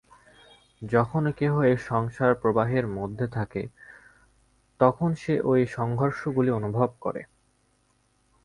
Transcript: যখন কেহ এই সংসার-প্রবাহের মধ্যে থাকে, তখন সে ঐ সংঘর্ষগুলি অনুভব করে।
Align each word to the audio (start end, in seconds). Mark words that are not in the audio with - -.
যখন 0.81 1.23
কেহ 1.31 1.53
এই 1.61 1.77
সংসার-প্রবাহের 1.89 2.85
মধ্যে 2.97 3.25
থাকে, 3.27 3.63
তখন 4.79 5.09
সে 5.15 5.33
ঐ 5.43 5.51
সংঘর্ষগুলি 5.69 6.51
অনুভব 6.51 6.89
করে। 7.01 7.21